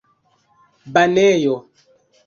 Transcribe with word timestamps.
banejo 0.93 1.55